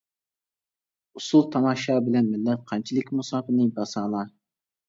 [1.19, 4.27] ئۇسۇل-تاماشا بىلەن مىللەت قانچىلىك مۇساپىنى باسالا؟!